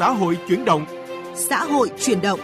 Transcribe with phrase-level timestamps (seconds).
[0.00, 0.86] xã hội chuyển động.
[1.36, 2.40] Xã hội chuyển động.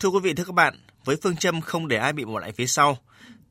[0.00, 2.52] Thưa quý vị, thưa các bạn, với phương châm không để ai bị bỏ lại
[2.52, 2.98] phía sau,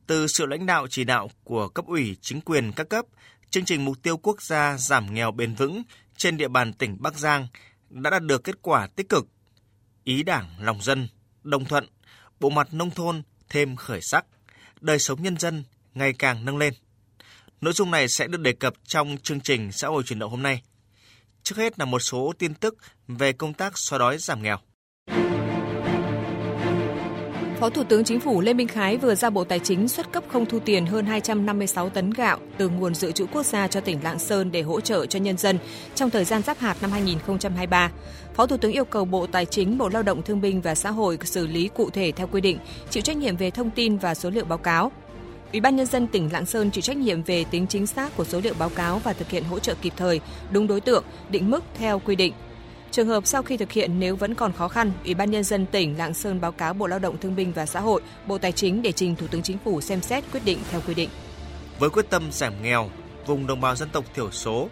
[0.06, 3.04] từ sự lãnh đạo chỉ đạo của cấp ủy chính quyền các cấp,
[3.50, 5.82] chương trình mục tiêu quốc gia giảm nghèo bền vững
[6.16, 7.46] trên địa bàn tỉnh Bắc Giang
[7.90, 9.26] đã đạt được kết quả tích cực.
[10.04, 11.08] Ý đảng, lòng dân,
[11.42, 11.86] đồng thuận,
[12.40, 14.26] bộ mặt nông thôn thêm khởi sắc,
[14.80, 15.64] đời sống nhân dân
[15.94, 16.74] ngày càng nâng lên.
[17.60, 20.42] Nội dung này sẽ được đề cập trong chương trình xã hội chuyển động hôm
[20.42, 20.62] nay.
[21.42, 22.76] Trước hết là một số tin tức
[23.08, 24.58] về công tác xóa đói giảm nghèo.
[27.60, 30.24] Phó Thủ tướng Chính phủ Lê Minh Khái vừa ra Bộ Tài chính xuất cấp
[30.28, 34.02] không thu tiền hơn 256 tấn gạo từ nguồn dự trữ quốc gia cho tỉnh
[34.02, 35.58] Lạng Sơn để hỗ trợ cho nhân dân
[35.94, 37.90] trong thời gian giáp hạt năm 2023.
[38.34, 40.90] Phó Thủ tướng yêu cầu Bộ Tài chính, Bộ Lao động Thương binh và Xã
[40.90, 42.58] hội xử lý cụ thể theo quy định,
[42.90, 44.92] chịu trách nhiệm về thông tin và số liệu báo cáo.
[45.52, 48.24] Ủy ban nhân dân tỉnh Lạng Sơn chịu trách nhiệm về tính chính xác của
[48.24, 50.20] số liệu báo cáo và thực hiện hỗ trợ kịp thời,
[50.50, 52.32] đúng đối tượng, định mức theo quy định.
[52.90, 55.66] Trường hợp sau khi thực hiện nếu vẫn còn khó khăn, Ủy ban nhân dân
[55.66, 58.52] tỉnh Lạng Sơn báo cáo Bộ Lao động Thương binh và Xã hội, Bộ Tài
[58.52, 61.08] chính để trình Thủ tướng Chính phủ xem xét quyết định theo quy định.
[61.78, 62.90] Với quyết tâm giảm nghèo,
[63.26, 64.68] vùng đồng bào dân tộc thiểu số,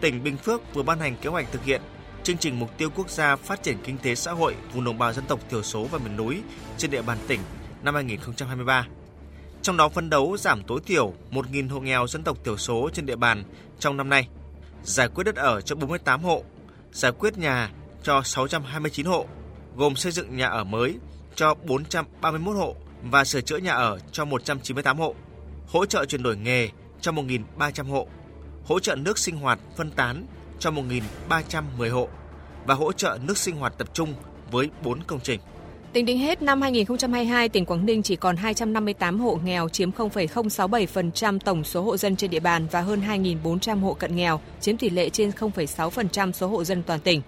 [0.00, 1.80] tỉnh Bình Phước vừa ban hành kế hoạch thực hiện
[2.22, 5.12] chương trình mục tiêu quốc gia phát triển kinh tế xã hội vùng đồng bào
[5.12, 6.42] dân tộc thiểu số và miền núi
[6.76, 7.40] trên địa bàn tỉnh
[7.82, 8.86] năm 2023.
[9.62, 13.06] Trong đó phấn đấu giảm tối thiểu 1.000 hộ nghèo dân tộc thiểu số trên
[13.06, 13.44] địa bàn
[13.78, 14.28] trong năm nay,
[14.82, 16.42] giải quyết đất ở cho 48 hộ,
[16.92, 17.70] giải quyết nhà
[18.02, 19.26] cho 629 hộ,
[19.76, 20.94] gồm xây dựng nhà ở mới
[21.34, 25.14] cho 431 hộ và sửa chữa nhà ở cho 198 hộ,
[25.68, 26.68] hỗ trợ chuyển đổi nghề
[27.00, 28.08] cho 1.300 hộ,
[28.64, 30.26] hỗ trợ nước sinh hoạt phân tán
[30.58, 32.08] cho 1.310 hộ
[32.66, 34.14] và hỗ trợ nước sinh hoạt tập trung
[34.50, 35.40] với 4 công trình.
[35.92, 41.38] Tính đến hết năm 2022, tỉnh Quảng Ninh chỉ còn 258 hộ nghèo chiếm 0,067%
[41.38, 44.90] tổng số hộ dân trên địa bàn và hơn 2.400 hộ cận nghèo chiếm tỷ
[44.90, 47.22] lệ trên 0,6% số hộ dân toàn tỉnh.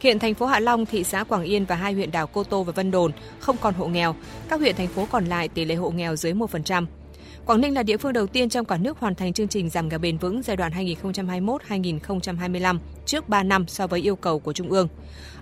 [0.00, 2.62] Hiện thành phố Hạ Long, thị xã Quảng Yên và hai huyện đảo Cô Tô
[2.62, 4.14] và Vân Đồn không còn hộ nghèo.
[4.48, 6.86] Các huyện thành phố còn lại tỷ lệ hộ nghèo dưới 1%.
[7.46, 9.88] Quảng Ninh là địa phương đầu tiên trong cả nước hoàn thành chương trình giảm
[9.88, 14.70] nghèo bền vững giai đoạn 2021-2025 trước 3 năm so với yêu cầu của Trung
[14.70, 14.88] ương.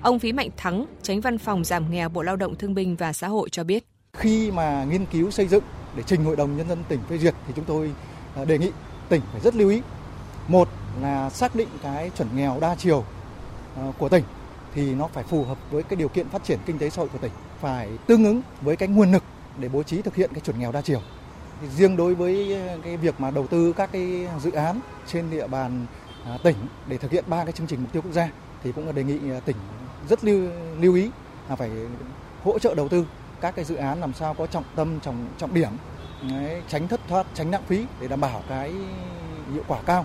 [0.01, 3.13] Ông Phí Mạnh Thắng, tránh văn phòng giảm nghèo Bộ Lao động Thương binh và
[3.13, 3.85] Xã hội cho biết.
[4.13, 5.65] Khi mà nghiên cứu xây dựng
[5.97, 7.93] để trình Hội đồng Nhân dân tỉnh phê duyệt thì chúng tôi
[8.37, 8.71] à, đề nghị
[9.09, 9.81] tỉnh phải rất lưu ý.
[10.49, 10.69] Một
[11.03, 13.05] là xác định cái chuẩn nghèo đa chiều
[13.77, 14.25] à, của tỉnh
[14.75, 17.09] thì nó phải phù hợp với cái điều kiện phát triển kinh tế xã hội
[17.13, 19.23] của tỉnh, phải tương ứng với cái nguồn lực
[19.59, 21.01] để bố trí thực hiện cái chuẩn nghèo đa chiều.
[21.77, 25.47] Riêng đối với ờ, cái việc mà đầu tư các cái dự án trên địa
[25.47, 25.87] bàn
[26.25, 26.57] à, tỉnh
[26.87, 28.29] để thực hiện ba cái chương trình mục tiêu quốc gia
[28.63, 29.57] thì cũng là đề nghị ờ, tỉnh
[30.09, 30.51] rất lưu
[30.81, 31.11] lưu ý
[31.49, 31.71] là phải
[32.45, 33.07] hỗ trợ đầu tư
[33.41, 35.71] các cái dự án làm sao có trọng tâm trọng trọng điểm
[36.31, 38.73] đấy, tránh thất thoát tránh lãng phí để đảm bảo cái
[39.53, 40.05] hiệu quả cao.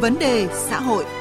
[0.00, 1.19] Vấn đề xã hội.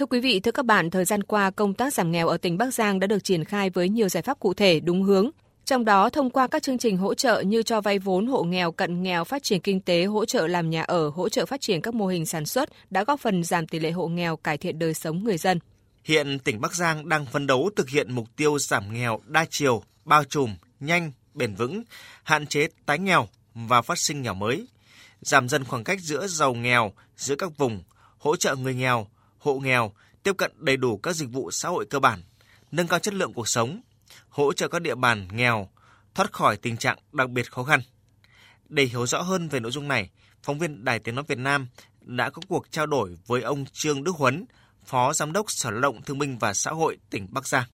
[0.00, 2.58] Thưa quý vị, thưa các bạn, thời gian qua công tác giảm nghèo ở tỉnh
[2.58, 5.30] Bắc Giang đã được triển khai với nhiều giải pháp cụ thể đúng hướng.
[5.64, 8.72] Trong đó, thông qua các chương trình hỗ trợ như cho vay vốn hộ nghèo,
[8.72, 11.80] cận nghèo, phát triển kinh tế, hỗ trợ làm nhà ở, hỗ trợ phát triển
[11.80, 14.78] các mô hình sản xuất đã góp phần giảm tỷ lệ hộ nghèo, cải thiện
[14.78, 15.58] đời sống người dân.
[16.04, 19.82] Hiện tỉnh Bắc Giang đang phấn đấu thực hiện mục tiêu giảm nghèo đa chiều,
[20.04, 21.82] bao trùm, nhanh, bền vững,
[22.22, 24.66] hạn chế tái nghèo và phát sinh nghèo mới,
[25.20, 27.82] giảm dần khoảng cách giữa giàu nghèo, giữa các vùng,
[28.18, 29.06] hỗ trợ người nghèo,
[29.40, 29.92] hộ nghèo
[30.22, 32.22] tiếp cận đầy đủ các dịch vụ xã hội cơ bản,
[32.70, 33.80] nâng cao chất lượng cuộc sống,
[34.28, 35.68] hỗ trợ các địa bàn nghèo
[36.14, 37.80] thoát khỏi tình trạng đặc biệt khó khăn.
[38.68, 40.10] Để hiểu rõ hơn về nội dung này,
[40.42, 41.68] phóng viên Đài Tiếng Nói Việt Nam
[42.00, 44.44] đã có cuộc trao đổi với ông Trương Đức Huấn,
[44.84, 47.64] Phó Giám đốc Sở Lao động Thương binh và Xã hội tỉnh Bắc Giang.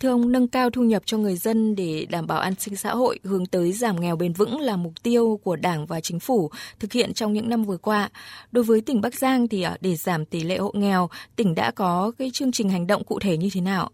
[0.00, 2.90] Thưa ông, nâng cao thu nhập cho người dân để đảm bảo an sinh xã
[2.90, 6.50] hội hướng tới giảm nghèo bền vững là mục tiêu của Đảng và Chính phủ
[6.78, 8.10] thực hiện trong những năm vừa qua.
[8.52, 11.70] Đối với tỉnh Bắc Giang thì à, để giảm tỷ lệ hộ nghèo, tỉnh đã
[11.70, 13.90] có cái chương trình hành động cụ thể như thế nào?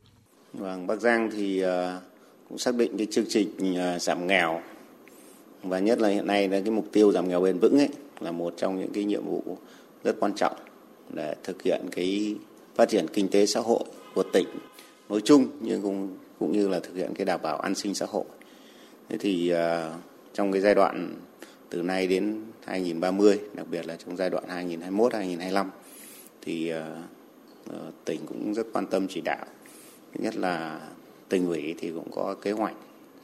[0.52, 2.00] Vâng, Bắc Giang thì à,
[2.48, 4.60] cũng xác định cái chương trình à, giảm nghèo
[5.62, 7.88] và nhất là hiện nay là cái mục tiêu giảm nghèo bền vững ấy
[8.20, 9.58] là một trong những cái nhiệm vụ
[10.04, 10.56] rất quan trọng
[11.14, 12.36] để thực hiện cái
[12.74, 14.46] phát triển kinh tế xã hội của tỉnh
[15.08, 18.06] nói chung nhưng cũng cũng như là thực hiện cái đảm bảo an sinh xã
[18.08, 18.24] hội.
[19.08, 19.58] Thế thì uh,
[20.34, 21.14] trong cái giai đoạn
[21.70, 25.70] từ nay đến 2030, đặc biệt là trong giai đoạn 2021 2025
[26.42, 29.46] thì uh, tỉnh cũng rất quan tâm chỉ đạo.
[30.14, 30.80] Thứ nhất là
[31.28, 32.74] tỉnh ủy thì cũng có kế hoạch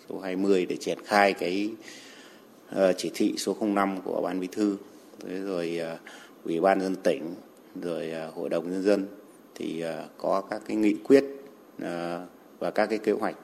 [0.08, 1.70] số 20 để triển khai cái
[2.70, 4.76] uh, chỉ thị số 05 của ban bí thư
[5.26, 5.98] thế rồi uh,
[6.44, 7.34] ủy ban dân tỉnh
[7.82, 9.06] rồi uh, hội đồng nhân dân
[9.54, 11.24] thì uh, có các cái nghị quyết
[11.80, 12.26] Ờ,
[12.58, 13.34] và các cái kế hoạch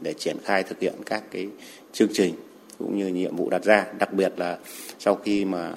[0.00, 1.48] để triển khai thực hiện các cái
[1.92, 2.34] chương trình
[2.78, 3.86] cũng như nhiệm vụ đặt ra.
[3.98, 4.58] Đặc biệt là
[4.98, 5.74] sau khi mà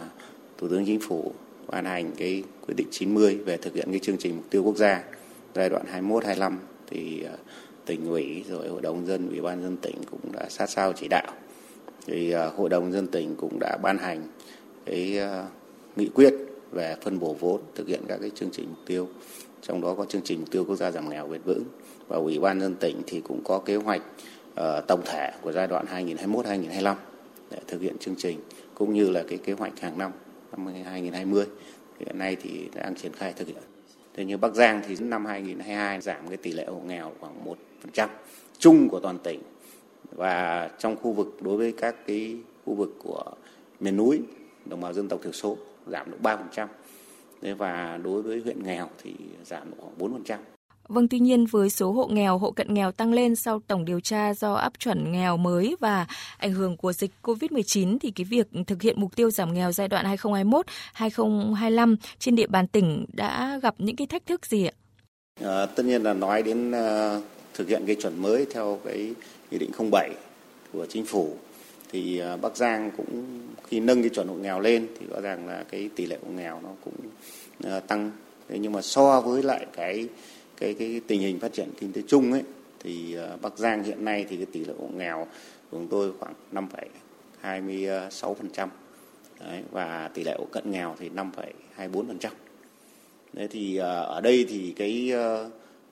[0.58, 1.32] thủ tướng chính phủ
[1.68, 4.78] ban hành cái quyết định 90 về thực hiện cái chương trình mục tiêu quốc
[4.78, 5.04] gia
[5.56, 7.38] giai đoạn 21 25 thì ờ,
[7.86, 11.08] tỉnh ủy rồi hội đồng dân, ủy ban dân tỉnh cũng đã sát sao chỉ
[11.08, 11.34] đạo.
[12.08, 14.22] Thì ờ, hội đồng dân tỉnh cũng đã ban hành
[14.86, 15.20] cái
[15.96, 16.34] nghị quyết
[16.72, 19.08] về phân bổ vốn thực hiện các cái chương trình mục tiêu
[19.62, 21.64] trong đó có chương trình mục tiêu quốc gia giảm nghèo bền vững
[22.08, 24.02] và ủy ban dân tỉnh thì cũng có kế hoạch
[24.52, 26.96] uh, tổng thể của giai đoạn 2021-2025
[27.52, 28.40] để thực hiện chương trình
[28.74, 30.12] cũng như là cái kế hoạch hàng năm
[30.52, 31.46] năm 2020
[32.00, 33.64] hiện nay thì đang triển khai thực hiện.
[34.14, 37.56] Thế như Bắc Giang thì năm 2022 giảm cái tỷ lệ hộ nghèo khoảng
[37.94, 38.08] 1%
[38.58, 39.42] chung của toàn tỉnh
[40.12, 43.24] và trong khu vực đối với các cái khu vực của
[43.80, 44.22] miền núi
[44.66, 45.58] đồng bào dân tộc thiểu số
[45.88, 46.68] giảm được 3%.
[47.42, 49.14] Và đối với huyện nghèo thì
[49.46, 50.38] giảm được khoảng 4%.
[50.90, 54.00] Vâng, tuy nhiên với số hộ nghèo, hộ cận nghèo tăng lên sau tổng điều
[54.00, 56.08] tra do áp chuẩn nghèo mới và
[56.38, 59.88] ảnh hưởng của dịch COVID-19 thì cái việc thực hiện mục tiêu giảm nghèo giai
[59.88, 60.16] đoạn
[60.96, 64.74] 2021-2025 trên địa bàn tỉnh đã gặp những cái thách thức gì ạ?
[65.44, 69.14] À, tất nhiên là nói đến uh, thực hiện cái chuẩn mới theo cái
[69.52, 70.10] nghị định 07
[70.74, 71.38] của chính phủ
[71.92, 75.48] thì ờ, Bắc Giang cũng khi nâng cái chuẩn hộ nghèo lên thì rõ ràng
[75.48, 76.96] là cái tỷ lệ hộ nghèo nó cũng
[77.64, 78.12] ờ, tăng.
[78.50, 80.08] Thế nhưng mà so với lại cái
[80.58, 82.44] cái cái tình hình phát triển kinh tế chung ấy
[82.80, 85.28] thì ờ, Bắc Giang hiện nay thì cái tỷ lệ hộ nghèo
[85.72, 86.34] của chúng tôi khoảng
[87.44, 88.68] 5,26%
[89.40, 92.30] Đấy, và tỷ lệ hộ cận nghèo thì 5,24%.
[93.34, 95.14] Đấy thì ở đây thì cái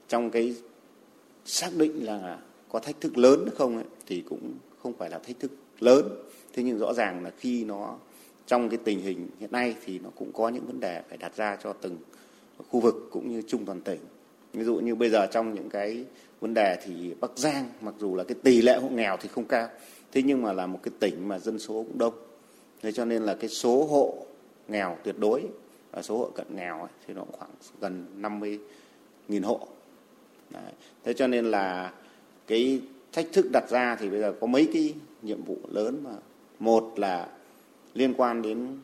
[0.08, 0.56] trong cái
[1.46, 2.38] xác định là
[2.70, 4.54] có thách thức lớn không ấy, thì cũng
[4.84, 6.10] không phải là thách thức lớn.
[6.54, 7.98] Thế nhưng rõ ràng là khi nó
[8.48, 11.36] trong cái tình hình hiện nay thì nó cũng có những vấn đề phải đặt
[11.36, 11.98] ra cho từng
[12.70, 14.00] khu vực cũng như chung toàn tỉnh
[14.54, 16.06] ví dụ như bây giờ trong những cái
[16.40, 19.46] vấn đề thì Bắc Giang mặc dù là cái tỷ lệ hộ nghèo thì không
[19.46, 19.68] cao
[20.12, 22.14] thế nhưng mà là một cái tỉnh mà dân số cũng đông
[22.82, 24.26] thế cho nên là cái số hộ
[24.68, 25.44] nghèo tuyệt đối
[25.92, 27.52] và số hộ cận nghèo ấy, thì nó khoảng
[27.82, 28.60] gần 50
[29.28, 29.68] nghìn hộ
[30.50, 30.74] Đấy.
[31.04, 31.94] thế cho nên là
[32.48, 32.82] cái
[33.18, 36.12] thách thức đặt ra thì bây giờ có mấy cái nhiệm vụ lớn mà.
[36.60, 37.28] Một là
[37.94, 38.78] liên quan đến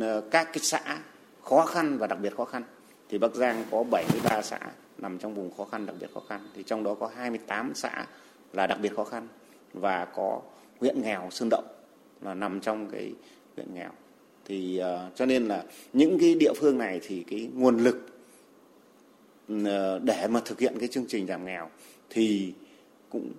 [0.00, 0.98] ờ, các cái xã
[1.42, 2.62] khó khăn và đặc biệt khó khăn.
[3.08, 4.58] Thì Bắc Giang có 73 xã
[4.98, 6.40] nằm trong vùng khó khăn đặc biệt khó khăn.
[6.54, 8.06] Thì trong đó có 28 xã
[8.52, 9.28] là đặc biệt khó khăn
[9.72, 10.40] và có
[10.80, 11.66] huyện nghèo Sơn Động
[12.22, 13.12] là nằm trong cái
[13.56, 13.90] huyện nghèo.
[14.44, 18.08] Thì uh, cho nên là những cái địa phương này thì cái nguồn lực
[19.52, 21.70] uh, để mà thực hiện cái chương trình giảm nghèo
[22.10, 22.52] thì
[23.10, 23.32] cũng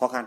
[0.00, 0.24] khó khăn.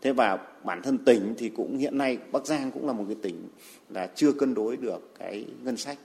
[0.00, 3.16] Thế và bản thân tỉnh thì cũng hiện nay Bắc Giang cũng là một cái
[3.22, 3.48] tỉnh
[3.88, 5.98] là chưa cân đối được cái ngân sách.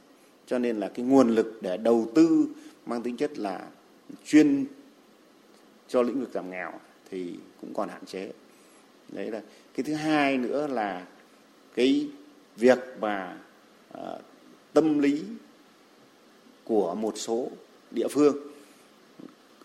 [0.48, 2.48] Cho nên là cái nguồn lực để đầu tư
[2.86, 3.68] mang tính chất là
[4.26, 4.66] chuyên
[5.88, 6.72] cho lĩnh vực giảm nghèo
[7.12, 8.32] thì cũng còn hạn chế.
[9.10, 9.42] Đấy là
[9.76, 11.06] cái thứ hai nữa là
[11.76, 12.10] cái
[12.56, 13.38] việc mà
[13.98, 14.22] uh,
[14.74, 15.24] tâm lý
[16.64, 17.50] của một số
[17.92, 18.38] địa phương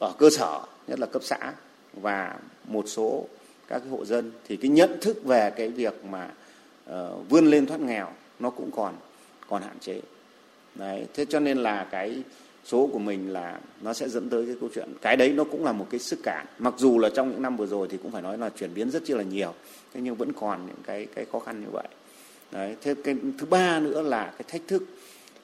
[0.00, 1.54] ở cơ sở nhất là cấp xã
[1.92, 2.38] và
[2.68, 3.26] một số
[3.68, 6.30] các cái hộ dân thì cái nhận thức về cái việc mà
[6.90, 6.94] uh,
[7.28, 8.94] vươn lên thoát nghèo nó cũng còn
[9.48, 10.00] còn hạn chế.
[10.74, 12.22] Đấy, thế cho nên là cái
[12.64, 15.64] số của mình là nó sẽ dẫn tới cái câu chuyện cái đấy nó cũng
[15.64, 16.46] là một cái sức cản.
[16.58, 18.90] Mặc dù là trong những năm vừa rồi thì cũng phải nói là chuyển biến
[18.90, 19.54] rất là nhiều
[19.94, 21.88] thế nhưng vẫn còn những cái cái khó khăn như vậy.
[22.52, 24.82] Đấy thế cái thứ ba nữa là cái thách thức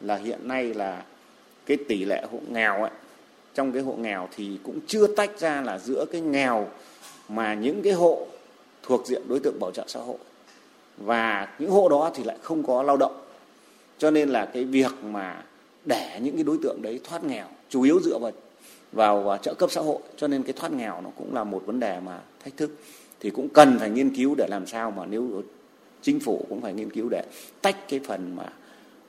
[0.00, 1.04] là hiện nay là
[1.66, 2.90] cái tỷ lệ hộ nghèo ấy
[3.54, 6.68] trong cái hộ nghèo thì cũng chưa tách ra là giữa cái nghèo
[7.28, 8.26] mà những cái hộ
[8.82, 10.18] thuộc diện đối tượng bảo trợ xã hội.
[10.96, 13.20] Và những hộ đó thì lại không có lao động.
[13.98, 15.44] Cho nên là cái việc mà
[15.84, 19.70] để những cái đối tượng đấy thoát nghèo chủ yếu dựa vào vào, trợ cấp
[19.70, 22.56] xã hội cho nên cái thoát nghèo nó cũng là một vấn đề mà thách
[22.56, 22.70] thức
[23.20, 25.42] thì cũng cần phải nghiên cứu để làm sao mà nếu
[26.02, 27.24] chính phủ cũng phải nghiên cứu để
[27.62, 28.52] tách cái phần mà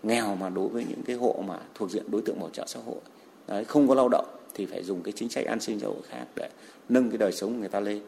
[0.03, 2.79] nghèo mà đối với những cái hộ mà thuộc diện đối tượng bảo trợ xã
[2.85, 2.99] hội.
[3.47, 6.01] Đấy không có lao động thì phải dùng cái chính sách an sinh xã hội
[6.09, 6.49] khác để
[6.89, 7.99] nâng cái đời sống người ta lên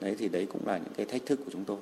[0.00, 1.78] đấy thì đấy cũng là những cái thách thức của chúng tôi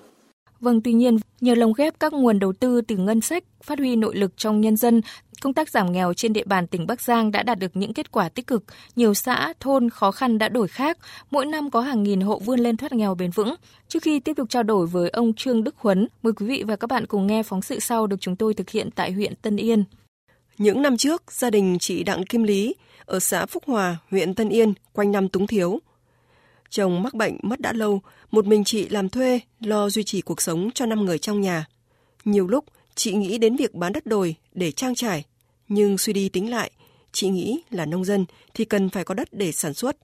[0.61, 3.97] Vâng, tuy nhiên, nhờ lồng ghép các nguồn đầu tư từ ngân sách, phát huy
[3.97, 5.01] nội lực trong nhân dân,
[5.41, 8.13] công tác giảm nghèo trên địa bàn tỉnh Bắc Giang đã đạt được những kết
[8.13, 8.65] quả tích cực.
[8.97, 10.99] Nhiều xã, thôn khó khăn đã đổi khác,
[11.31, 13.55] mỗi năm có hàng nghìn hộ vươn lên thoát nghèo bền vững.
[13.89, 16.77] Trước khi tiếp tục trao đổi với ông Trương Đức Huấn, mời quý vị và
[16.77, 19.57] các bạn cùng nghe phóng sự sau được chúng tôi thực hiện tại huyện Tân
[19.57, 19.85] Yên.
[20.59, 22.75] Những năm trước, gia đình chị Đặng Kim Lý
[23.07, 25.81] ở xã Phúc Hòa, huyện Tân Yên quanh năm túng thiếu–
[26.75, 30.41] Chồng mắc bệnh mất đã lâu, một mình chị làm thuê, lo duy trì cuộc
[30.41, 31.67] sống cho năm người trong nhà.
[32.25, 32.65] Nhiều lúc,
[32.95, 35.25] chị nghĩ đến việc bán đất đồi để trang trải.
[35.69, 36.71] Nhưng suy đi tính lại,
[37.13, 39.97] chị nghĩ là nông dân thì cần phải có đất để sản xuất.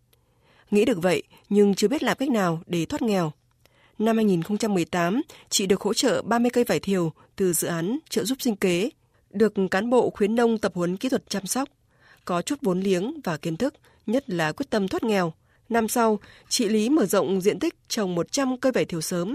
[0.71, 3.33] Nghĩ được vậy nhưng chưa biết làm cách nào để thoát nghèo.
[3.99, 8.43] Năm 2018, chị được hỗ trợ 30 cây vải thiều từ dự án trợ giúp
[8.43, 8.91] sinh kế,
[9.31, 11.69] được cán bộ khuyến nông tập huấn kỹ thuật chăm sóc,
[12.25, 13.75] có chút vốn liếng và kiến thức,
[14.07, 15.33] nhất là quyết tâm thoát nghèo.
[15.71, 19.35] Năm sau, chị Lý mở rộng diện tích trồng 100 cây vải thiều sớm.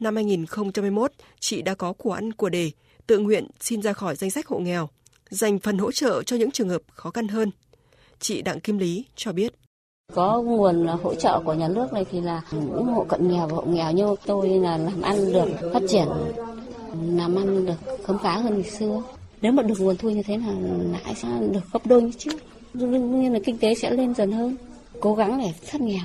[0.00, 2.70] Năm 2021, chị đã có của ăn của đề,
[3.06, 4.88] tự nguyện xin ra khỏi danh sách hộ nghèo,
[5.30, 7.50] dành phần hỗ trợ cho những trường hợp khó khăn hơn.
[8.18, 9.54] Chị Đặng Kim Lý cho biết.
[10.12, 13.56] Có nguồn hỗ trợ của nhà nước này thì là những hộ cận nghèo và
[13.56, 16.08] hộ nghèo như tôi là làm ăn được phát triển,
[17.06, 19.02] làm ăn được khấm khá hơn ngày xưa.
[19.40, 20.54] Nếu mà được nguồn thu như thế là
[20.92, 22.34] lãi sẽ được gấp đôi như trước.
[22.74, 24.56] Đương nhiên là kinh tế sẽ lên dần hơn,
[25.00, 26.04] cố gắng để thoát nghèo.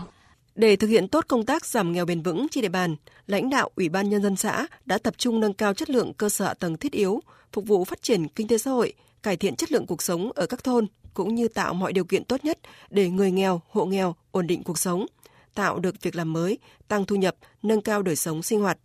[0.56, 2.96] Để thực hiện tốt công tác giảm nghèo bền vững trên địa bàn,
[3.28, 6.30] lãnh đạo Ủy ban Nhân dân xã đã tập trung nâng cao chất lượng cơ
[6.30, 7.20] sở hạ tầng thiết yếu,
[7.54, 8.94] phục vụ phát triển kinh tế xã hội,
[9.24, 12.24] cải thiện chất lượng cuộc sống ở các thôn, cũng như tạo mọi điều kiện
[12.24, 15.06] tốt nhất để người nghèo, hộ nghèo ổn định cuộc sống,
[15.54, 18.78] tạo được việc làm mới, tăng thu nhập, nâng cao đời sống sinh hoạt.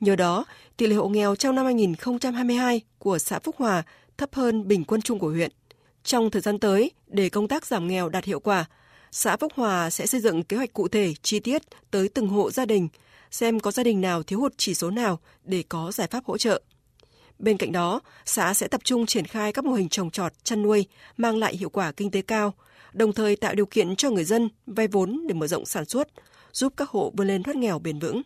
[0.00, 0.44] Nhờ đó,
[0.76, 3.82] tỷ lệ hộ nghèo trong năm 2022 của xã Phúc Hòa
[4.18, 5.50] thấp hơn bình quân chung của huyện.
[6.04, 8.64] Trong thời gian tới, để công tác giảm nghèo đạt hiệu quả,
[9.12, 12.50] xã Phúc Hòa sẽ xây dựng kế hoạch cụ thể, chi tiết tới từng hộ
[12.50, 12.88] gia đình,
[13.30, 16.38] xem có gia đình nào thiếu hụt chỉ số nào để có giải pháp hỗ
[16.38, 16.62] trợ.
[17.38, 20.62] Bên cạnh đó, xã sẽ tập trung triển khai các mô hình trồng trọt, chăn
[20.62, 20.86] nuôi
[21.16, 22.54] mang lại hiệu quả kinh tế cao,
[22.92, 26.08] đồng thời tạo điều kiện cho người dân vay vốn để mở rộng sản xuất,
[26.52, 28.22] giúp các hộ vươn lên thoát nghèo bền vững.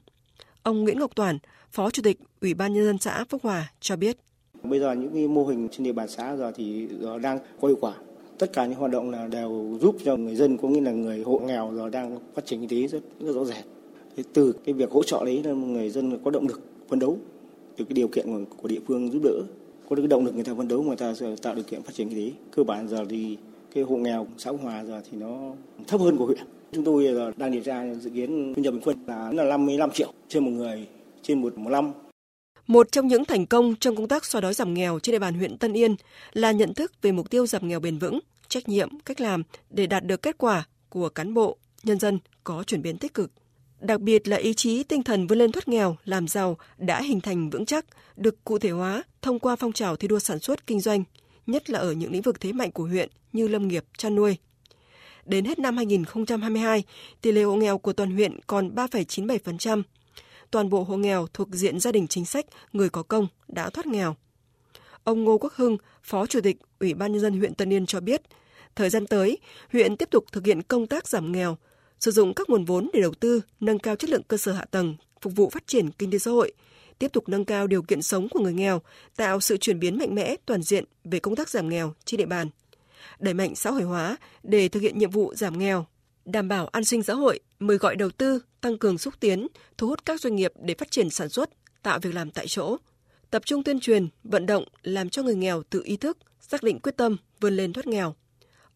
[0.62, 1.38] Ông Nguyễn Ngọc Toàn,
[1.73, 4.17] Phó Chủ tịch Ủy ban nhân dân xã Phúc Hòa cho biết.
[4.62, 6.88] Bây giờ những cái mô hình trên địa bàn xã giờ thì
[7.23, 7.95] đang có hiệu quả.
[8.38, 11.23] Tất cả những hoạt động là đều giúp cho người dân cũng như là người
[11.23, 13.64] hộ nghèo giờ đang phát triển kinh tế rất, rất rõ rệt.
[14.17, 17.19] Thế từ cái việc hỗ trợ đấy là người dân có động lực phấn đấu
[17.76, 19.43] từ cái điều kiện của địa phương giúp đỡ.
[19.88, 21.95] Có cái động lực người ta phấn đấu người ta sẽ tạo điều kiện phát
[21.95, 22.37] triển kinh tế.
[22.57, 23.37] Cơ bản giờ thì
[23.75, 25.53] cái hộ nghèo xã Hòa giờ thì nó
[25.87, 26.47] thấp hơn của huyện.
[26.73, 29.91] Chúng tôi giờ đang điều tra dự kiến thu nhập bình quân là là 55
[29.91, 30.87] triệu trên một người
[31.23, 31.93] trên một một năm
[32.66, 35.35] một trong những thành công trong công tác xóa đói giảm nghèo trên địa bàn
[35.35, 35.97] huyện Tân Yên
[36.33, 39.87] là nhận thức về mục tiêu giảm nghèo bền vững, trách nhiệm, cách làm để
[39.87, 43.30] đạt được kết quả của cán bộ, nhân dân có chuyển biến tích cực.
[43.80, 47.21] Đặc biệt là ý chí tinh thần vươn lên thoát nghèo, làm giàu đã hình
[47.21, 47.85] thành vững chắc,
[48.16, 51.04] được cụ thể hóa thông qua phong trào thi đua sản xuất kinh doanh,
[51.47, 54.37] nhất là ở những lĩnh vực thế mạnh của huyện như lâm nghiệp, chăn nuôi.
[55.25, 56.83] Đến hết năm 2022,
[57.21, 59.83] tỷ lệ hộ nghèo của toàn huyện còn 3,97%.
[60.54, 63.87] Toàn bộ hộ nghèo thuộc diện gia đình chính sách, người có công đã thoát
[63.87, 64.16] nghèo.
[65.04, 68.00] Ông Ngô Quốc Hưng, Phó Chủ tịch Ủy ban Nhân dân huyện Tân Yên cho
[68.00, 68.23] biết,
[68.75, 69.38] thời gian tới,
[69.73, 71.56] huyện tiếp tục thực hiện công tác giảm nghèo,
[72.00, 74.64] sử dụng các nguồn vốn để đầu tư, nâng cao chất lượng cơ sở hạ
[74.70, 76.52] tầng, phục vụ phát triển kinh tế xã hội,
[76.99, 78.82] tiếp tục nâng cao điều kiện sống của người nghèo,
[79.16, 82.26] tạo sự chuyển biến mạnh mẽ toàn diện về công tác giảm nghèo trên địa
[82.26, 82.49] bàn.
[83.18, 85.87] Đẩy mạnh xã hội hóa để thực hiện nhiệm vụ giảm nghèo,
[86.25, 89.47] đảm bảo an sinh xã hội, mời gọi đầu tư, tăng cường xúc tiến,
[89.78, 91.50] thu hút các doanh nghiệp để phát triển sản xuất,
[91.83, 92.76] tạo việc làm tại chỗ.
[93.30, 96.80] Tập trung tuyên truyền, vận động làm cho người nghèo tự ý thức, xác định
[96.80, 98.14] quyết tâm vươn lên thoát nghèo.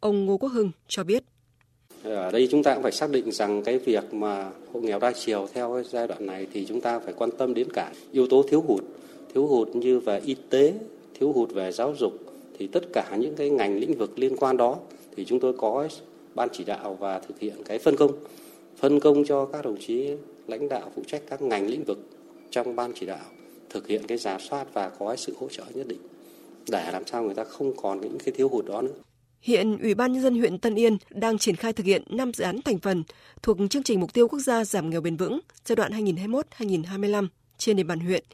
[0.01, 1.25] Ông Ngô Quốc Hưng cho biết.
[2.03, 5.13] Ở đây chúng ta cũng phải xác định rằng cái việc mà hộ nghèo đa
[5.13, 8.27] chiều theo cái giai đoạn này thì chúng ta phải quan tâm đến cả yếu
[8.27, 8.85] tố thiếu hụt,
[9.35, 10.75] thiếu hụt như về y tế,
[11.19, 12.13] thiếu hụt về giáo dục
[12.59, 14.77] thì tất cả những cái ngành lĩnh vực liên quan đó
[15.17, 15.89] thì chúng tôi có
[16.35, 18.13] ban chỉ đạo và thực hiện cái phân công,
[18.79, 20.11] phân công cho các đồng chí
[20.47, 21.99] lãnh đạo phụ trách các ngành lĩnh vực
[22.51, 23.25] trong ban chỉ đạo
[23.71, 26.01] thực hiện cái giả soát và có sự hỗ trợ nhất định
[26.71, 28.93] để làm sao người ta không còn những cái thiếu hụt đó nữa.
[29.41, 32.45] Hiện Ủy ban nhân dân huyện Tân Yên đang triển khai thực hiện 5 dự
[32.45, 33.05] án thành phần
[33.43, 37.27] thuộc chương trình mục tiêu quốc gia giảm nghèo bền vững giai đoạn 2021-2025
[37.59, 38.25] trên địa bàn huyện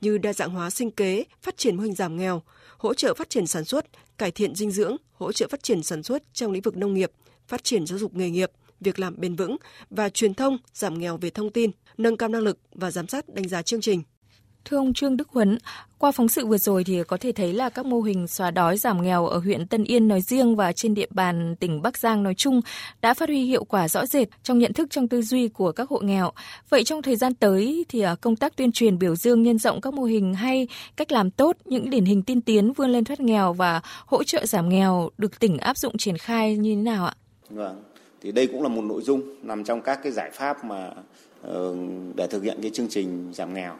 [0.00, 2.42] như đa dạng hóa sinh kế, phát triển mô hình giảm nghèo,
[2.78, 3.86] hỗ trợ phát triển sản xuất,
[4.18, 7.10] cải thiện dinh dưỡng, hỗ trợ phát triển sản xuất trong lĩnh vực nông nghiệp,
[7.48, 8.50] phát triển giáo dục nghề nghiệp,
[8.80, 9.56] việc làm bền vững
[9.90, 13.28] và truyền thông giảm nghèo về thông tin, nâng cao năng lực và giám sát
[13.28, 14.02] đánh giá chương trình.
[14.64, 15.58] Thưa ông Trương Đức Huấn,
[15.98, 18.76] qua phóng sự vừa rồi thì có thể thấy là các mô hình xóa đói
[18.76, 22.22] giảm nghèo ở huyện Tân Yên nói riêng và trên địa bàn tỉnh Bắc Giang
[22.22, 22.60] nói chung
[23.02, 25.88] đã phát huy hiệu quả rõ rệt trong nhận thức trong tư duy của các
[25.88, 26.32] hộ nghèo.
[26.68, 29.80] Vậy trong thời gian tới thì à, công tác tuyên truyền biểu dương nhân rộng
[29.80, 33.20] các mô hình hay cách làm tốt những điển hình tiên tiến vươn lên thoát
[33.20, 37.06] nghèo và hỗ trợ giảm nghèo được tỉnh áp dụng triển khai như thế nào
[37.06, 37.14] ạ?
[37.50, 37.82] Vâng,
[38.24, 40.90] thì đây cũng là một nội dung nằm trong các cái giải pháp mà
[41.42, 41.76] ờ,
[42.16, 43.74] để thực hiện cái chương trình giảm nghèo.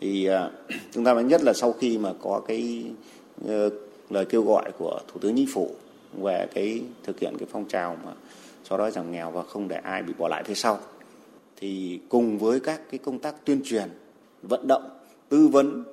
[0.00, 0.50] Thì ờ,
[0.92, 2.84] chúng ta mới nhất là sau khi mà có cái
[3.48, 3.70] ờ,
[4.10, 5.70] lời kêu gọi của thủ tướng chính phủ
[6.22, 8.12] về cái thực hiện cái phong trào mà
[8.64, 10.78] xóa đói giảm nghèo và không để ai bị bỏ lại phía sau,
[11.56, 13.88] thì cùng với các cái công tác tuyên truyền,
[14.42, 14.88] vận động,
[15.28, 15.84] tư vấn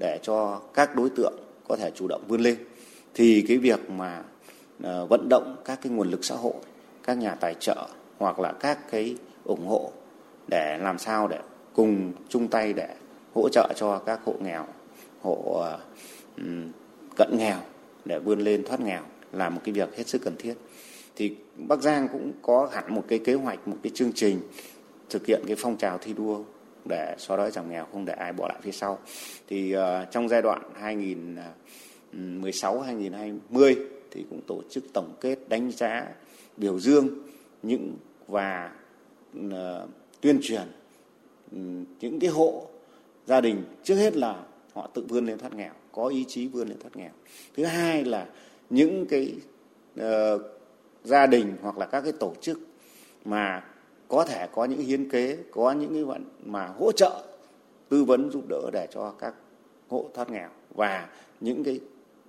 [0.00, 1.34] để cho các đối tượng
[1.68, 2.56] có thể chủ động vươn lên,
[3.14, 4.22] thì cái việc mà
[5.08, 6.54] vận động các cái nguồn lực xã hội
[7.06, 9.92] các nhà tài trợ hoặc là các cái ủng hộ
[10.48, 11.38] để làm sao để
[11.74, 12.88] cùng chung tay để
[13.34, 14.66] hỗ trợ cho các hộ nghèo,
[15.22, 15.78] hộ ờ,
[17.16, 17.58] cận nghèo
[18.04, 20.54] để vươn lên thoát nghèo là một cái việc hết sức cần thiết.
[21.16, 24.40] Thì Bắc Giang cũng có hẳn một cái kế hoạch, một cái chương trình
[25.10, 26.42] thực hiện cái phong trào thi đua
[26.84, 28.98] để xóa đói giảm nghèo không để ai bỏ lại phía sau.
[29.48, 35.70] Thì uh, trong giai đoạn 2016 2020 ờ, thì cũng tổ chức tổng kết đánh
[35.70, 36.06] giá
[36.56, 37.08] biểu dương
[37.62, 37.96] những
[38.26, 38.72] và
[39.50, 39.86] ờ,
[40.20, 40.62] tuyên truyền
[41.52, 41.58] ừ,
[42.00, 42.66] những cái hộ
[43.26, 46.68] gia đình trước hết là họ tự vươn lên thoát nghèo có ý chí vươn
[46.68, 47.10] lên thoát nghèo.
[47.56, 48.26] Thứ hai là
[48.70, 49.34] những cái
[50.00, 50.42] uh,
[51.04, 52.60] gia đình hoặc là các cái tổ chức
[53.24, 53.64] mà
[54.08, 57.24] có thể có những hiến kế có những cái vận mà hỗ trợ
[57.88, 59.34] tư vấn giúp đỡ để cho các
[59.88, 61.08] hộ thoát nghèo và
[61.40, 61.80] những cái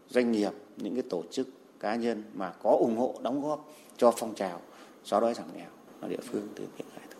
[0.09, 1.47] doanh nghiệp những cái tổ chức
[1.79, 4.61] cá nhân mà có ủng hộ đóng góp cho phong trào
[5.03, 5.69] xóa đói giảm nghèo
[6.01, 7.17] ở địa phương thực hiện khai thực.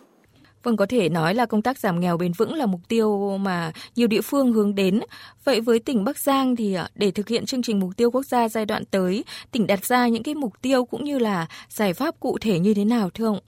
[0.64, 3.72] Vâng, có thể nói là công tác giảm nghèo bền vững là mục tiêu mà
[3.96, 5.00] nhiều địa phương hướng đến.
[5.44, 8.26] Vậy với tỉnh Bắc Giang thì à, để thực hiện chương trình mục tiêu quốc
[8.26, 11.94] gia giai đoạn tới, tỉnh đặt ra những cái mục tiêu cũng như là giải
[11.94, 13.40] pháp cụ thể như thế nào thưa ông?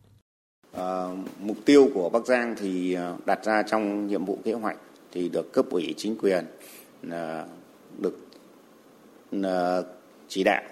[0.74, 1.08] À,
[1.40, 4.78] mục tiêu của Bắc Giang thì à, đặt ra trong nhiệm vụ kế hoạch
[5.12, 6.46] thì được cấp ủy chính quyền
[7.12, 7.46] à,
[7.98, 8.18] được
[10.28, 10.64] chỉ đạo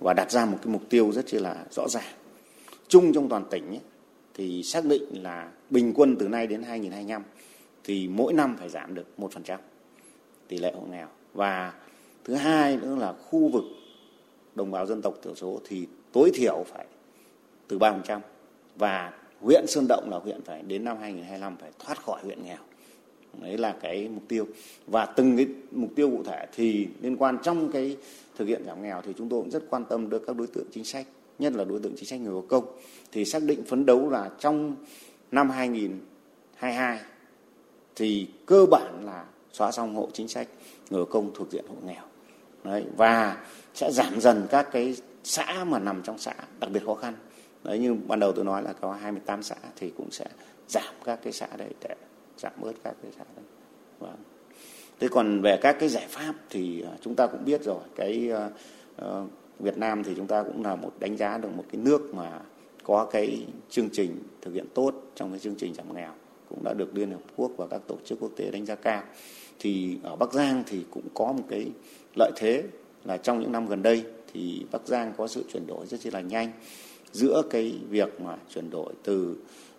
[0.00, 2.14] và đặt ra một cái mục tiêu rất là rõ ràng.
[2.88, 3.80] Chung trong toàn tỉnh ấy,
[4.34, 7.22] thì xác định là bình quân từ nay đến 2025
[7.84, 9.58] thì mỗi năm phải giảm được 1%
[10.48, 11.08] tỷ lệ hộ nghèo.
[11.34, 11.72] Và
[12.24, 13.64] thứ hai nữa là khu vực
[14.54, 16.86] đồng bào dân tộc thiểu số thì tối thiểu phải
[17.68, 18.20] từ 3%
[18.76, 22.58] và huyện Sơn Động là huyện phải đến năm 2025 phải thoát khỏi huyện nghèo.
[23.42, 24.46] Đấy là cái mục tiêu.
[24.86, 27.96] Và từng cái mục tiêu cụ thể thì liên quan trong cái
[28.36, 30.66] thực hiện giảm nghèo thì chúng tôi cũng rất quan tâm được các đối tượng
[30.72, 31.06] chính sách,
[31.38, 32.78] nhất là đối tượng chính sách người có công.
[33.12, 34.76] Thì xác định phấn đấu là trong
[35.30, 36.98] năm 2022
[37.96, 40.48] thì cơ bản là xóa xong hộ chính sách
[40.90, 42.02] người có công thuộc diện hộ nghèo.
[42.64, 43.36] Đấy, và
[43.74, 47.14] sẽ giảm dần các cái xã mà nằm trong xã đặc biệt khó khăn
[47.64, 50.26] đấy như ban đầu tôi nói là có 28 xã thì cũng sẽ
[50.68, 51.94] giảm các cái xã đấy để
[52.40, 53.44] giảm bớt các cái xã đấy
[53.98, 54.16] vâng.
[55.00, 58.30] thế còn về các cái giải pháp thì à, chúng ta cũng biết rồi cái
[59.02, 62.14] uh, Việt Nam thì chúng ta cũng là một đánh giá được một cái nước
[62.14, 62.40] mà
[62.84, 66.12] có cái chương trình thực hiện tốt trong cái chương trình giảm nghèo
[66.48, 69.02] cũng đã được Liên Hợp Quốc và các tổ chức quốc tế đánh giá cao
[69.58, 71.66] thì ở Bắc Giang thì cũng có một cái
[72.18, 72.62] lợi thế
[73.04, 76.20] là trong những năm gần đây thì Bắc Giang có sự chuyển đổi rất là
[76.20, 76.52] nhanh
[77.12, 79.36] giữa cái việc mà chuyển đổi từ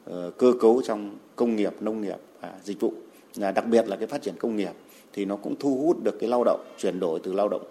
[0.09, 2.93] uh, cơ cấu trong công nghiệp nông nghiệp À, dịch vụ
[3.35, 4.73] đặc biệt là cái phát triển công nghiệp
[5.13, 7.63] thì nó cũng thu hút được cái lao động chuyển đổi từ lao động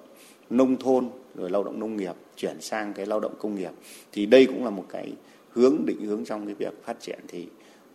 [0.51, 3.71] nông thôn rồi lao động nông nghiệp chuyển sang cái lao động công nghiệp
[4.13, 5.13] thì đây cũng là một cái
[5.51, 7.47] hướng định hướng trong cái việc phát triển thì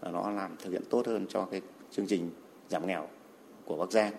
[0.01, 1.61] nó làm thực hiện tốt hơn cho cái
[1.91, 2.29] chương trình
[2.69, 3.07] giảm nghèo
[3.65, 4.11] của Bắc Giang.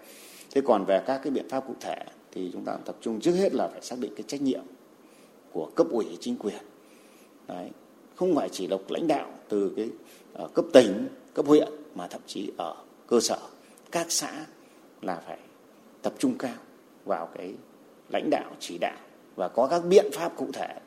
[0.51, 1.99] Thế còn về các cái biện pháp cụ thể
[2.33, 4.62] thì chúng ta tập trung trước hết là phải xác định cái trách nhiệm
[5.53, 6.62] của cấp ủy chính quyền
[7.49, 7.71] Đấy.
[8.14, 9.90] Không phải chỉ độc lãnh đạo từ cái
[10.45, 12.74] uh, cấp tỉnh, cấp huyện mà thậm chí ở
[13.06, 13.38] cơ sở
[13.90, 14.46] các xã
[15.02, 15.38] là phải
[16.02, 16.54] tập trung cao
[17.04, 17.54] vào cái
[18.09, 18.96] lãnh đạo chỉ đạo
[19.37, 20.80] và có các biện pháp cụ thể.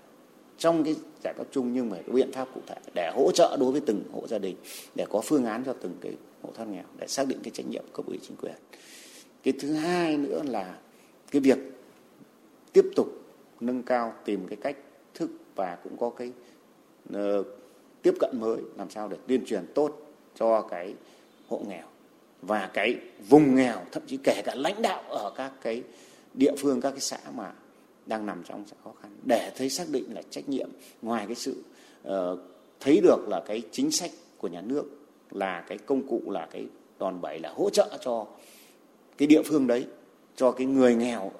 [0.58, 3.58] Trong cái giải pháp chung nhưng mà cái biện pháp cụ thể để hỗ trợ
[3.60, 4.56] đối với từng hộ gia đình
[4.96, 7.68] để có phương án cho từng cái hộ thoát nghèo để xác định cái trách
[7.70, 8.56] nhiệm cấp ủy chính quyền.
[9.44, 10.78] Cái thứ hai nữa là
[11.32, 11.58] cái việc
[12.74, 13.08] tiếp tục
[13.60, 14.78] nâng cao tìm cái cách
[15.14, 16.32] thức và cũng có cái
[17.14, 17.46] uh,
[18.02, 20.09] tiếp cận mới làm sao để tuyên truyền tốt
[20.40, 20.94] cho cái
[21.48, 21.86] hộ nghèo
[22.42, 22.96] và cái
[23.30, 25.84] vùng nghèo thậm chí kể cả lãnh đạo ở các cái
[26.34, 27.54] địa phương các cái xã mà
[28.06, 29.12] đang nằm trong xã khó khăn.
[29.28, 30.70] Để thấy xác định là trách nhiệm
[31.02, 31.64] ngoài cái sự
[32.08, 32.40] uh,
[32.80, 34.84] thấy được là cái chính sách của nhà nước
[35.32, 36.66] là cái công cụ là cái
[37.00, 38.26] đòn bẩy là hỗ trợ cho
[39.18, 39.86] cái địa phương đấy
[40.36, 41.32] cho cái người nghèo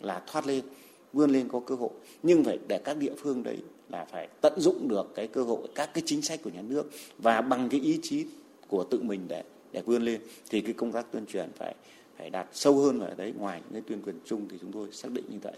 [0.00, 0.64] là thoát lên
[1.12, 1.90] vươn lên có cơ hội.
[2.22, 3.58] Nhưng phải để các địa phương đấy
[3.92, 6.90] là phải tận dụng được cái cơ hội, các cái chính sách của nhà nước
[7.18, 8.26] và bằng cái ý chí
[8.68, 11.74] của tự mình để để vươn lên, thì cái công tác tuyên truyền phải
[12.18, 13.32] phải đạt sâu hơn ở đấy.
[13.38, 15.54] Ngoài những cái tuyên truyền chung thì chúng tôi xác định như vậy.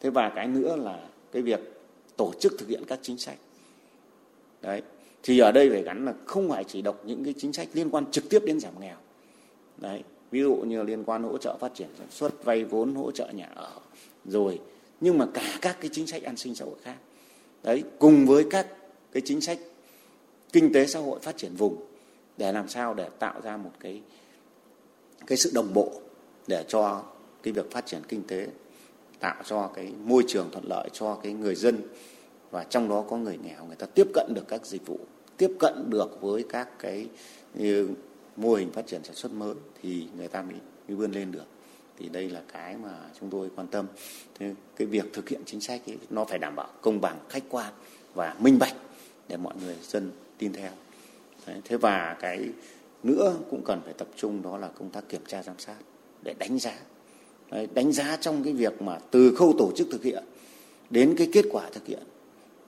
[0.00, 1.60] Thế và cái nữa là cái việc
[2.16, 3.38] tổ chức thực hiện các chính sách.
[4.62, 4.82] Đấy,
[5.22, 7.90] thì ở đây phải gắn là không phải chỉ đọc những cái chính sách liên
[7.90, 8.96] quan trực tiếp đến giảm nghèo.
[9.78, 13.10] Đấy, ví dụ như liên quan hỗ trợ phát triển sản xuất, vay vốn, hỗ
[13.10, 13.72] trợ nhà ở,
[14.24, 14.60] rồi,
[15.00, 16.96] nhưng mà cả các cái chính sách an sinh xã hội khác
[17.64, 18.66] đấy cùng với các
[19.12, 19.58] cái chính sách
[20.52, 21.76] kinh tế xã hội phát triển vùng
[22.36, 24.02] để làm sao để tạo ra một cái
[25.26, 25.92] cái sự đồng bộ
[26.46, 27.02] để cho
[27.42, 28.48] cái việc phát triển kinh tế
[29.20, 31.80] tạo cho cái môi trường thuận lợi cho cái người dân
[32.50, 34.98] và trong đó có người nghèo người ta tiếp cận được các dịch vụ
[35.36, 37.08] tiếp cận được với các cái
[37.58, 37.88] ừ,
[38.36, 40.54] mô hình phát triển sản xuất mới thì người ta mới,
[40.88, 41.44] mới vươn lên được
[41.98, 43.86] thì đây là cái mà chúng tôi quan tâm.
[44.38, 47.44] Thế cái việc thực hiện chính sách ấy, nó phải đảm bảo công bằng khách
[47.48, 47.72] quan
[48.14, 48.74] và minh bạch
[49.28, 50.70] để mọi người dân tin theo.
[51.46, 52.48] Đấy, thế và cái
[53.02, 55.76] nữa cũng cần phải tập trung đó là công tác kiểm tra giám sát
[56.22, 56.78] để đánh giá.
[57.50, 60.24] Đấy, đánh giá trong cái việc mà từ khâu tổ chức thực hiện
[60.90, 62.02] đến cái kết quả thực hiện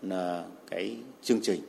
[0.02, 1.60] là cái chương trình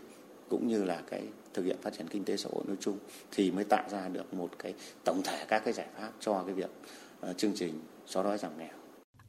[0.49, 2.97] cũng như là cái thực hiện phát triển kinh tế xã hội nói chung
[3.31, 6.53] thì mới tạo ra được một cái tổng thể các cái giải pháp cho cái
[6.53, 6.69] việc
[7.37, 8.73] chương trình xóa đói giảm nghèo.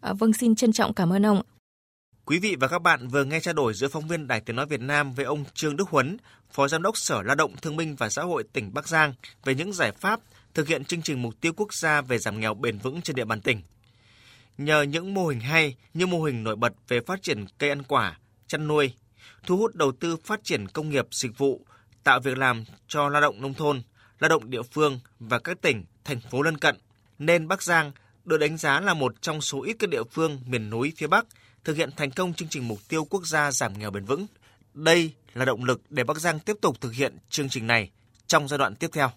[0.00, 1.42] À, vâng xin trân trọng cảm ơn ông.
[2.24, 4.66] Quý vị và các bạn vừa nghe trao đổi giữa phóng viên Đài Tiếng nói
[4.66, 6.16] Việt Nam với ông Trương Đức Huấn,
[6.50, 9.54] Phó Giám đốc Sở Lao động Thương binh và Xã hội tỉnh Bắc Giang về
[9.54, 10.20] những giải pháp
[10.54, 13.24] thực hiện chương trình mục tiêu quốc gia về giảm nghèo bền vững trên địa
[13.24, 13.62] bàn tỉnh.
[14.58, 17.82] Nhờ những mô hình hay như mô hình nổi bật về phát triển cây ăn
[17.82, 18.94] quả, chăn nuôi,
[19.46, 21.66] thu hút đầu tư phát triển công nghiệp dịch vụ,
[22.04, 23.82] tạo việc làm cho lao động nông thôn,
[24.18, 26.76] lao động địa phương và các tỉnh, thành phố lân cận,
[27.18, 27.92] nên Bắc Giang
[28.24, 31.26] được đánh giá là một trong số ít các địa phương miền núi phía Bắc
[31.64, 34.26] thực hiện thành công chương trình mục tiêu quốc gia giảm nghèo bền vững.
[34.74, 37.90] Đây là động lực để Bắc Giang tiếp tục thực hiện chương trình này
[38.26, 39.10] trong giai đoạn tiếp theo.